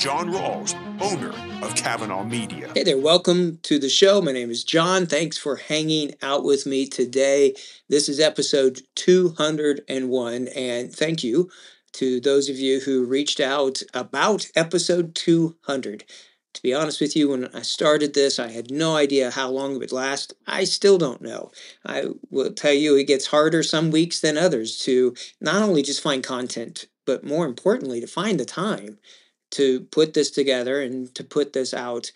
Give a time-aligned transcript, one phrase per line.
[0.00, 1.28] Jon Ralls, owner
[1.62, 2.72] of Kavanaugh Media.
[2.74, 4.22] Hey there, welcome to the show.
[4.22, 5.04] My name is Jon.
[5.04, 7.54] Thanks for hanging out with me today.
[7.90, 11.50] This is episode 201, and thank you
[11.92, 16.04] to those of you who reached out about episode 200.
[16.54, 19.74] To be honest with you, when I started this, I had no idea how long
[19.74, 20.32] it would last.
[20.46, 21.50] I still don't know.
[21.84, 26.00] I will tell you, it gets harder some weeks than others to not only just
[26.00, 28.96] find content, but more importantly, to find the time
[29.52, 32.12] to put this together and to put this out.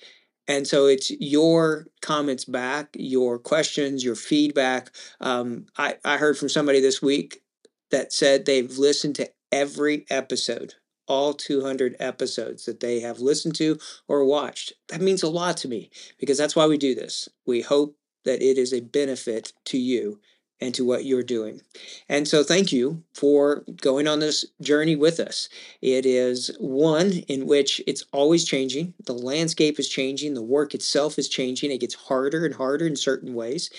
[0.47, 4.91] And so it's your comments back, your questions, your feedback.
[5.21, 7.43] Um, I, I heard from somebody this week
[7.91, 10.75] that said they've listened to every episode,
[11.07, 14.73] all 200 episodes that they have listened to or watched.
[14.89, 17.29] That means a lot to me because that's why we do this.
[17.47, 20.21] We hope that it is a benefit to you
[20.61, 21.61] and to what you're doing.
[22.09, 25.49] And so, thank you for going on this journey with us.
[25.83, 28.95] It is one in which it's always changing.
[29.05, 30.35] The landscape is changing.
[30.35, 31.71] The work itself is changing.
[31.71, 33.71] It gets harder and harder in certain ways.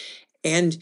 [0.43, 0.77] And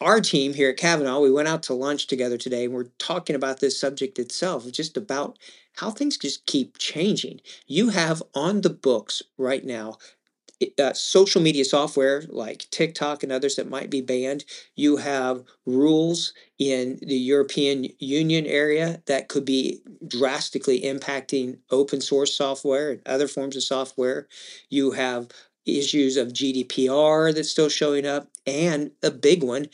[0.00, 3.36] our team here at Kavanaugh, we went out to lunch together today and we're talking
[3.36, 5.38] about this subject itself, just about
[5.76, 7.40] how things just keep changing.
[7.66, 9.98] You have on the books right now
[10.78, 14.44] uh, social media software like TikTok and others that might be banned.
[14.74, 22.34] You have rules in the European Union area that could be drastically impacting open source
[22.34, 24.28] software and other forms of software.
[24.70, 25.28] You have
[25.66, 29.68] issues of GDPR that's still showing up, and a big one,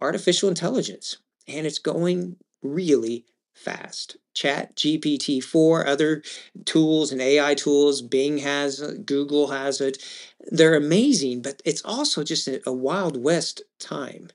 [0.00, 1.16] artificial intelligence.
[1.48, 4.16] And it's going really fast.
[4.34, 6.22] Chat GPT 4, other
[6.64, 10.02] tools and AI tools, Bing has Google has it.
[10.50, 14.30] They're amazing, but it's also just a, a wild west time.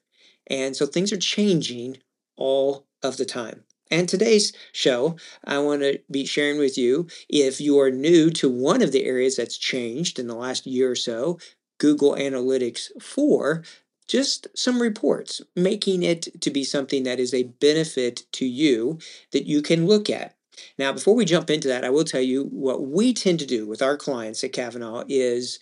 [0.47, 1.97] And so things are changing
[2.35, 3.63] all of the time.
[3.91, 8.49] And today's show, I want to be sharing with you if you are new to
[8.49, 11.37] one of the areas that's changed in the last year or so,
[11.77, 13.63] Google Analytics 4,
[14.07, 18.99] just some reports, making it to be something that is a benefit to you
[19.31, 20.35] that you can look at.
[20.77, 23.67] Now, before we jump into that, I will tell you what we tend to do
[23.67, 25.59] with our clients at Kavanaugh is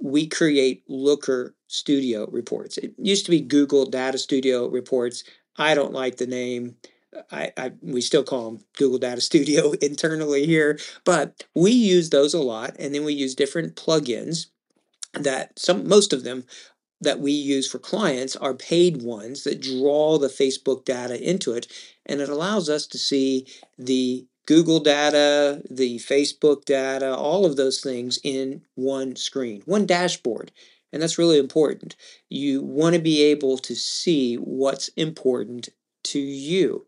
[0.00, 2.78] we create Looker Studio reports.
[2.78, 5.24] It used to be Google Data Studio reports.
[5.56, 6.76] I don't like the name.
[7.30, 12.34] I, I, we still call them Google Data Studio internally here, but we use those
[12.34, 14.46] a lot, and then we use different plugins
[15.14, 16.44] that some most of them
[17.00, 21.66] that we use for clients are paid ones that draw the Facebook data into it,
[22.04, 23.46] and it allows us to see
[23.78, 30.52] the Google data, the Facebook data, all of those things in one screen, one dashboard.
[30.92, 31.96] And that's really important.
[32.30, 35.68] You want to be able to see what's important
[36.04, 36.86] to you.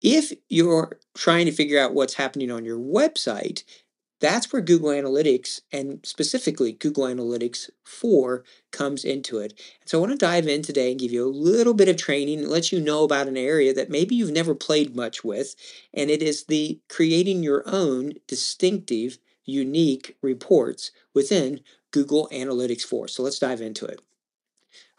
[0.00, 3.62] If you're trying to figure out what's happening on your website,
[4.20, 9.58] that's where Google Analytics and specifically Google Analytics 4 comes into it.
[9.84, 12.40] So I want to dive in today and give you a little bit of training
[12.40, 15.54] and let you know about an area that maybe you've never played much with,
[15.94, 23.08] and it is the creating your own distinctive, unique reports within Google Analytics 4.
[23.08, 24.00] So let's dive into it.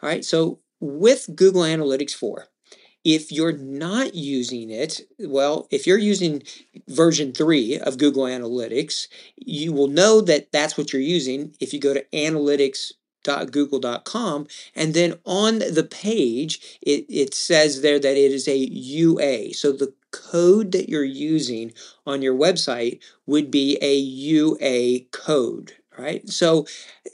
[0.01, 2.47] All right, so with Google Analytics 4,
[3.03, 6.43] if you're not using it, well, if you're using
[6.87, 11.79] version 3 of Google Analytics, you will know that that's what you're using if you
[11.79, 18.47] go to analytics.google.com and then on the page it, it says there that it is
[18.47, 19.53] a UA.
[19.53, 21.73] So the code that you're using
[22.05, 26.27] on your website would be a UA code right?
[26.29, 26.65] So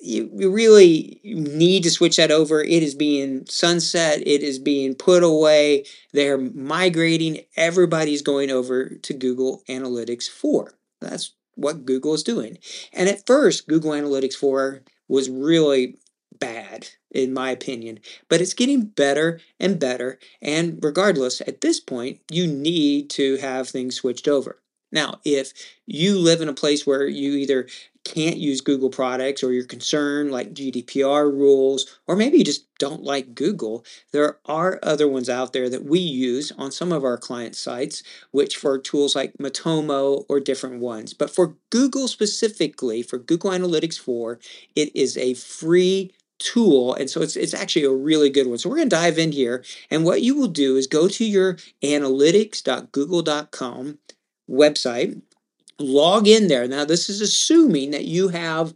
[0.02, 2.62] you, you really need to switch that over.
[2.62, 5.86] It is being sunset, it is being put away.
[6.14, 7.42] They're migrating.
[7.58, 10.74] Everybody's going over to Google Analytics 4.
[11.02, 12.58] That's what Google is doing.
[12.94, 15.98] And at first, Google Analytics 4 was really
[16.40, 18.00] bad, in my opinion.
[18.30, 20.20] But it's getting better and better.
[20.42, 24.62] And regardless, at this point, you need to have things switched over.
[24.92, 25.52] Now, if
[25.86, 27.68] you live in a place where you either
[28.06, 33.04] can't use Google products or you're concerned like GDPR rules, or maybe you just don't
[33.04, 37.18] like Google, there are other ones out there that we use on some of our
[37.18, 41.14] client sites, which for tools like Matomo or different ones.
[41.14, 44.40] But for Google specifically, for Google Analytics 4,
[44.76, 46.94] it is a free tool.
[46.94, 48.58] And so it's, it's actually a really good one.
[48.58, 49.64] So we're going to dive in here.
[49.90, 54.00] And what you will do is go to your analytics.google.com
[54.50, 55.22] website,
[55.80, 56.68] log in there.
[56.68, 58.74] Now, this is assuming that you have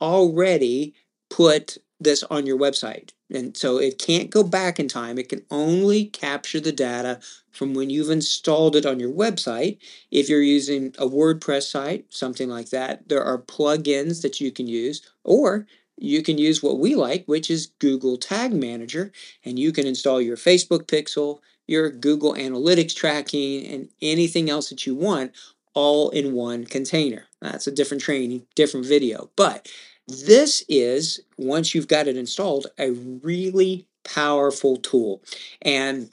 [0.00, 0.94] already
[1.30, 3.10] put this on your website.
[3.32, 5.18] And so it can't go back in time.
[5.18, 7.20] It can only capture the data
[7.50, 9.78] from when you've installed it on your website.
[10.10, 14.66] If you're using a WordPress site, something like that, there are plugins that you can
[14.66, 15.66] use, or
[15.96, 19.12] you can use what we like, which is Google Tag Manager,
[19.44, 24.86] and you can install your Facebook pixel, your Google Analytics tracking, and anything else that
[24.86, 25.32] you want
[25.74, 27.26] all in one container.
[27.40, 29.30] That's a different training, different video.
[29.36, 29.68] But
[30.06, 35.22] this is, once you've got it installed, a really powerful tool.
[35.60, 36.10] And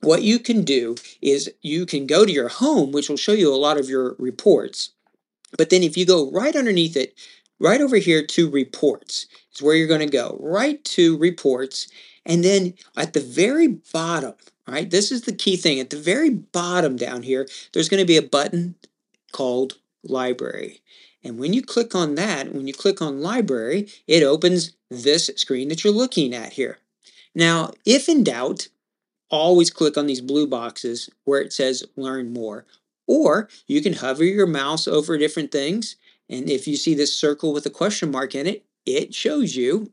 [0.00, 3.52] what you can do is you can go to your home, which will show you
[3.52, 4.90] a lot of your reports.
[5.56, 7.14] But then if you go right underneath it,
[7.58, 10.38] right over here to reports is where you're going to go.
[10.40, 11.88] Right to reports.
[12.24, 14.34] And then at the very bottom,
[14.66, 15.80] right, this is the key thing.
[15.80, 18.74] At the very bottom down here, there's going to be a button
[19.32, 20.80] called library.
[21.22, 25.68] And when you click on that, when you click on library, it opens this screen
[25.68, 26.78] that you're looking at here.
[27.34, 28.68] Now, if in doubt,
[29.30, 32.66] always click on these blue boxes where it says learn more.
[33.06, 35.96] Or you can hover your mouse over different things.
[36.28, 39.92] And if you see this circle with a question mark in it, it shows you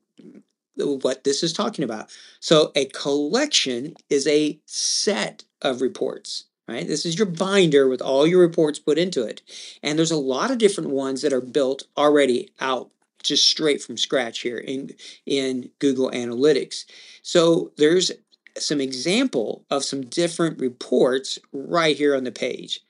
[0.76, 2.10] what this is talking about.
[2.40, 6.88] So a collection is a set of reports right?
[6.88, 9.42] This is your binder with all your reports put into it.
[9.82, 12.90] And there's a lot of different ones that are built already out
[13.24, 14.92] just straight from scratch here in,
[15.26, 16.86] in Google Analytics.
[17.22, 18.12] So there's
[18.58, 22.82] some example of some different reports right here on the page.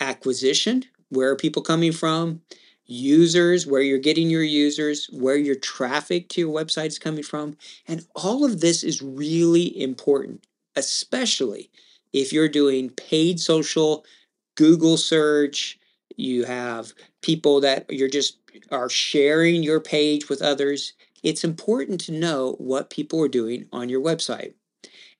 [0.00, 2.42] Acquisition, where are people coming from?
[2.84, 7.56] Users, where you're getting your users, where your traffic to your website is coming from.
[7.88, 10.46] And all of this is really important,
[10.76, 11.70] especially
[12.16, 14.06] if you're doing paid social,
[14.54, 15.78] Google search,
[16.16, 18.38] you have people that you're just
[18.70, 23.90] are sharing your page with others, it's important to know what people are doing on
[23.90, 24.54] your website.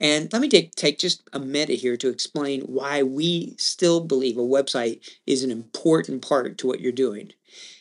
[0.01, 4.39] And let me take, take just a minute here to explain why we still believe
[4.39, 7.33] a website is an important part to what you're doing.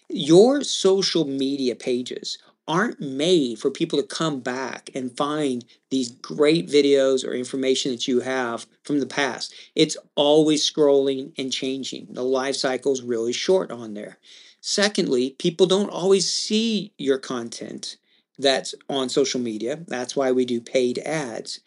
[0.09, 6.67] Your social media pages aren't made for people to come back and find these great
[6.67, 9.53] videos or information that you have from the past.
[9.75, 12.07] It's always scrolling and changing.
[12.09, 14.17] The life cycle is really short on there.
[14.61, 17.97] Secondly, people don't always see your content
[18.39, 19.79] that's on social media.
[19.87, 21.59] That's why we do paid ads.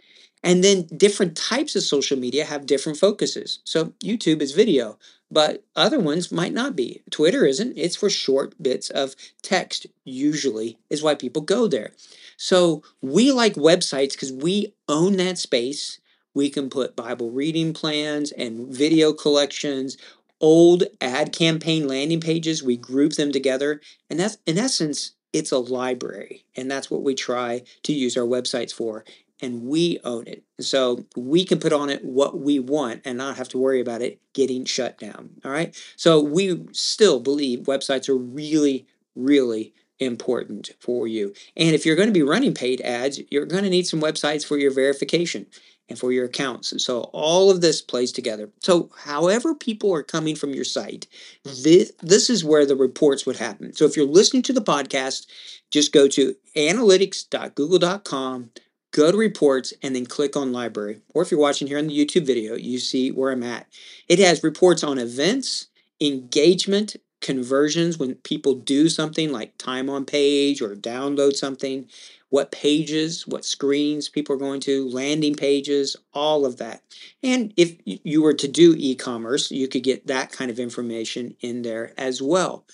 [0.42, 3.60] And then different types of social media have different focuses.
[3.64, 4.98] So YouTube is video,
[5.30, 7.02] but other ones might not be.
[7.10, 7.76] Twitter isn't.
[7.76, 11.92] It's for short bits of text, usually, is why people go there.
[12.36, 16.00] So we like websites because we own that space.
[16.34, 19.98] We can put Bible reading plans and video collections,
[20.40, 22.62] old ad campaign landing pages.
[22.62, 23.80] We group them together.
[24.08, 26.44] And that's, in essence, it's a library.
[26.56, 29.04] And that's what we try to use our websites for
[29.40, 30.44] and we own it.
[30.60, 34.02] So we can put on it what we want and not have to worry about
[34.02, 35.30] it getting shut down.
[35.44, 35.74] All right.
[35.96, 41.32] So we still believe websites are really, really important for you.
[41.56, 44.46] And if you're going to be running paid ads, you're going to need some websites
[44.46, 45.46] for your verification
[45.88, 46.84] and for your accounts.
[46.84, 48.50] So all of this plays together.
[48.60, 51.06] So however people are coming from your site,
[51.44, 53.72] this, this is where the reports would happen.
[53.72, 55.26] So if you're listening to the podcast,
[55.70, 58.50] just go to analytics.google.com
[58.90, 61.00] go to reports and then click on library.
[61.14, 63.66] Or if you're watching here on the YouTube video, you see where I'm at.
[64.08, 65.68] It has reports on events,
[66.00, 71.86] engagement, conversions when people do something like time on page or download something,
[72.30, 76.82] what pages, what screens people are going to, landing pages, all of that.
[77.22, 81.34] And if you were to do e commerce, you could get that kind of information
[81.40, 82.64] in there as well.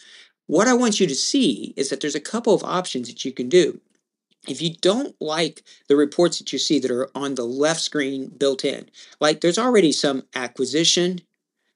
[0.47, 3.33] What I want you to see is that there's a couple of options that you
[3.33, 3.81] can do.
[4.47, 8.29] If you don't like the reports that you see that are on the left screen
[8.29, 11.21] built in, like there's already some acquisition,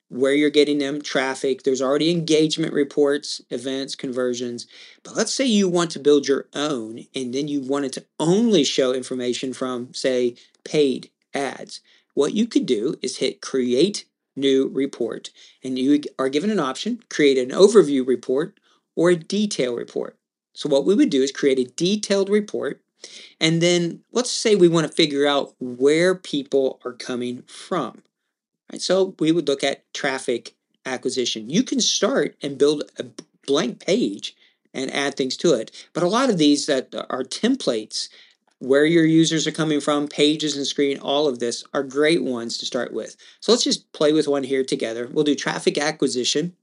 [0.08, 4.66] where you're getting them, traffic, there's already engagement reports, events, conversions.
[5.02, 8.64] But let's say you want to build your own and then you wanted to only
[8.64, 11.80] show information from, say, paid ads.
[12.14, 15.30] What you could do is hit create new report
[15.64, 18.58] and you are given an option create an overview report
[18.94, 20.17] or a detail report.
[20.58, 22.80] So what we would do is create a detailed report
[23.40, 28.02] and then let's say we want to figure out where people are coming from.
[28.72, 28.82] Right?
[28.82, 31.48] So we would look at traffic acquisition.
[31.48, 33.04] You can start and build a
[33.46, 34.34] blank page
[34.74, 35.70] and add things to it.
[35.92, 38.08] But a lot of these that are templates,
[38.58, 42.58] where your users are coming from, pages and screen, all of this are great ones
[42.58, 43.16] to start with.
[43.38, 45.06] So let's just play with one here together.
[45.06, 46.56] We'll do traffic acquisition,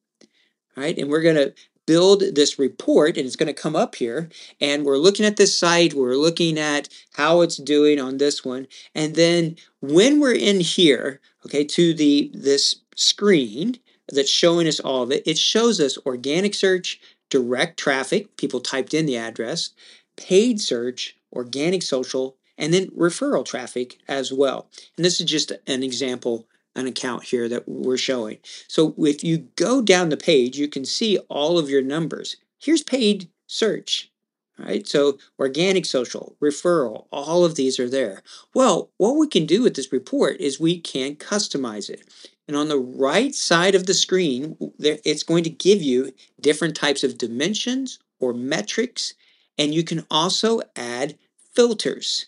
[0.75, 0.97] right?
[0.97, 1.53] And we're going to
[1.85, 5.57] build this report and it's going to come up here and we're looking at this
[5.57, 10.59] site we're looking at how it's doing on this one and then when we're in
[10.59, 13.77] here okay to the this screen
[14.11, 16.99] that's showing us all of it it shows us organic search
[17.29, 19.71] direct traffic people typed in the address
[20.15, 24.69] paid search organic social, and then referral traffic as well.
[24.95, 28.37] And this is just an example, an account here that we're showing.
[28.67, 32.37] So if you go down the page, you can see all of your numbers.
[32.59, 34.11] Here's paid search.
[34.57, 38.23] Right, so organic social, referral, all of these are there.
[38.53, 42.07] Well, what we can do with this report is we can customize it.
[42.47, 47.03] And on the right side of the screen, it's going to give you different types
[47.03, 49.13] of dimensions or metrics.
[49.57, 51.17] And you can also add
[51.53, 52.27] filters.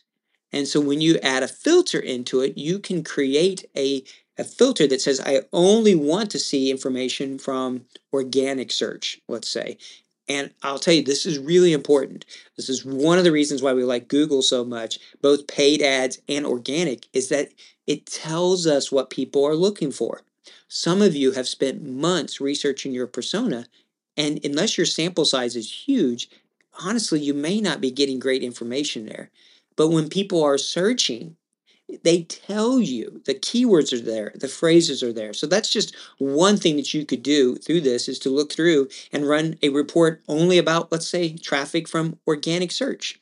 [0.52, 4.04] And so when you add a filter into it, you can create a,
[4.38, 9.78] a filter that says, I only want to see information from organic search, let's say.
[10.30, 12.26] And I'll tell you, this is really important.
[12.58, 16.20] This is one of the reasons why we like Google so much, both paid ads
[16.28, 17.50] and organic, is that
[17.86, 20.22] it tells us what people are looking for.
[20.68, 23.68] Some of you have spent months researching your persona,
[24.18, 26.30] and unless your sample size is huge,
[26.84, 29.30] honestly, you may not be getting great information there.
[29.78, 31.37] But when people are searching,
[32.04, 35.34] they tell you the keywords are there, the phrases are there.
[35.34, 38.90] So that's just one thing that you could do through this is to look through
[39.14, 43.20] and run a report only about, let's say, traffic from organic search.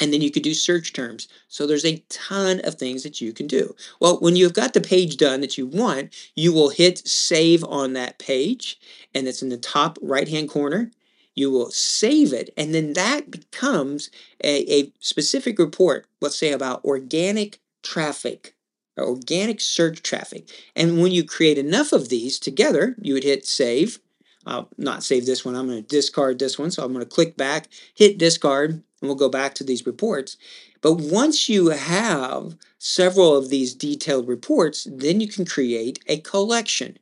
[0.00, 1.28] And then you could do search terms.
[1.46, 3.76] So there's a ton of things that you can do.
[4.00, 7.92] Well, when you've got the page done that you want, you will hit save on
[7.92, 8.80] that page,
[9.14, 10.90] and it's in the top right hand corner
[11.34, 14.10] you will save it, and then that becomes
[14.42, 18.56] a, a specific report, let's say about organic traffic,
[18.98, 20.50] uh, organic search traffic.
[20.74, 24.00] And when you create enough of these together, you would hit save.
[24.46, 26.70] I'll not save this one, I'm going to discard this one.
[26.70, 30.36] So I'm going to click back, hit discard, and we'll go back to these reports.
[30.82, 36.98] But once you have several of these detailed reports, then you can create a collection.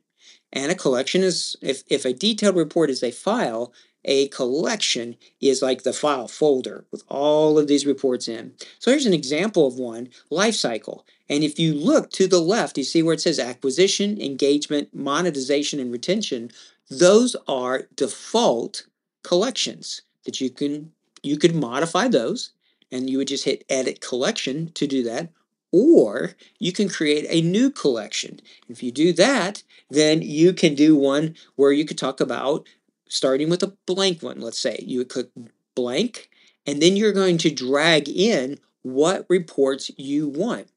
[0.53, 3.73] And a collection is, if, if a detailed report is a file,
[4.05, 8.53] a collection is like the file folder with all of these reports in.
[8.79, 11.05] So here's an example of one, life cycle.
[11.29, 15.79] And if you look to the left, you see where it says acquisition, engagement, monetization,
[15.79, 16.51] and retention.
[16.89, 18.87] Those are default
[19.23, 20.91] collections that you can
[21.21, 22.51] you could modify those
[22.91, 25.29] and you would just hit edit collection to do that
[25.71, 28.39] or you can create a new collection.
[28.69, 32.67] If you do that, then you can do one where you could talk about
[33.13, 34.83] starting with a blank one, let's say.
[34.85, 35.29] You would click
[35.75, 36.29] blank,
[36.65, 40.67] and then you're going to drag in what reports you want.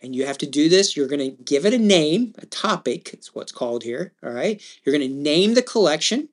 [0.00, 0.96] And you have to do this.
[0.96, 4.12] You're going to give it a name, a topic, it's what's called here.
[4.24, 4.60] All right.
[4.82, 6.28] You're going to name the collection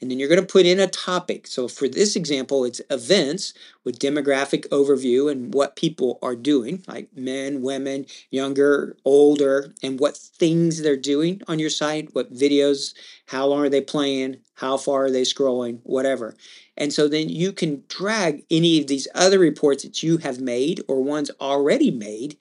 [0.00, 1.46] and then you're going to put in a topic.
[1.46, 7.08] So for this example, it's events with demographic overview and what people are doing, like
[7.14, 12.94] men, women, younger, older, and what things they're doing on your site, what videos,
[13.26, 16.34] how long are they playing, how far are they scrolling, whatever.
[16.76, 20.82] And so then you can drag any of these other reports that you have made
[20.88, 22.36] or ones already made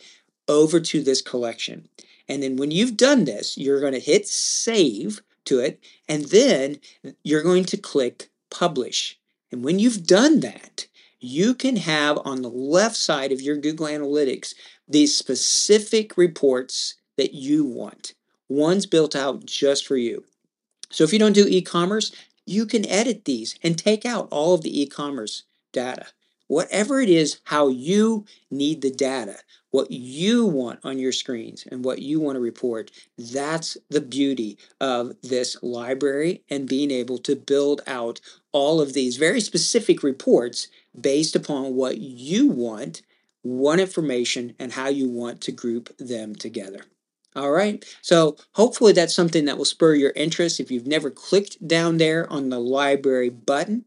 [0.48, 1.90] over to this collection.
[2.28, 6.80] And then when you've done this, you're going to hit save to it, and then
[7.24, 9.20] you're going to click publish.
[9.52, 10.88] And when you've done that,
[11.20, 14.54] you can have on the left side of your Google Analytics
[14.88, 18.14] these specific reports that you want.
[18.48, 20.24] One's built out just for you.
[20.90, 22.12] So if you don't do e commerce,
[22.46, 26.08] you can edit these and take out all of the e commerce data.
[26.50, 29.38] Whatever it is, how you need the data
[29.72, 32.92] what you want on your screens and what you want to report.
[33.18, 38.20] That's the beauty of this library and being able to build out
[38.52, 40.68] all of these very specific reports
[41.00, 43.04] based upon what you want,
[43.44, 46.82] what information, and how you want to group them together.
[47.36, 50.60] All right, so hopefully that's something that will spur your interest.
[50.60, 53.86] If you've never clicked down there on the library button,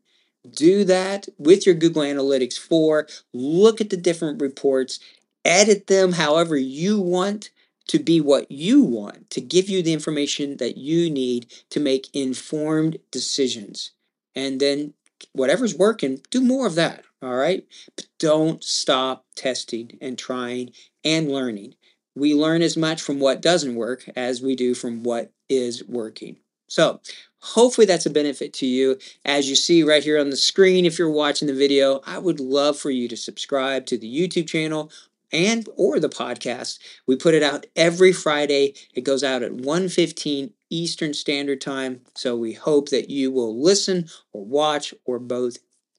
[0.51, 3.07] do that with your Google Analytics 4.
[3.33, 4.99] Look at the different reports
[5.45, 7.51] edit them however you want
[7.89, 12.15] to be what you want, to give you the information that you need to make
[12.15, 13.91] informed decisions.
[14.35, 14.95] And then
[15.33, 17.05] whatever's working, do more of that.
[17.21, 17.67] All right.
[17.97, 20.71] But don't stop testing and trying
[21.05, 21.75] and learning.
[22.15, 26.37] We learn as much from what doesn't work as we do from what is working.
[26.73, 27.03] So,
[27.41, 28.97] hopefully, that's a benefit to you.
[29.27, 32.41] As you see right here on the screen, if you're watching the video, I would
[32.41, 34.91] love for you to subscribe to the YouTube channel
[35.31, 36.79] and or the podcast.
[37.07, 38.73] We put it out every Friday.
[38.95, 42.01] It goes out at 1:15 Eastern Standard Time.
[42.15, 45.59] So we hope that you will listen or watch or both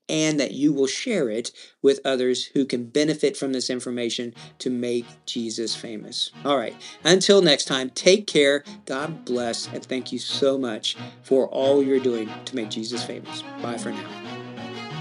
[0.10, 4.69] and that you will share it with others who can benefit from this information to
[4.69, 6.31] make Jesus famous.
[6.43, 11.48] All right, until next time, take care, God bless, and thank you so much for
[11.48, 13.43] all you're doing to make Jesus famous.
[13.62, 14.10] Bye for now.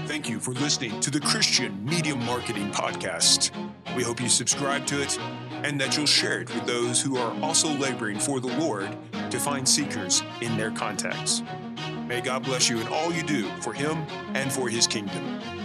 [0.05, 3.51] Thank you for listening to the Christian Media Marketing Podcast.
[3.95, 5.17] We hope you subscribe to it
[5.63, 8.95] and that you'll share it with those who are also laboring for the Lord
[9.31, 11.41] to find seekers in their contacts.
[12.07, 15.62] May God bless you in all you do for Him and for His kingdom.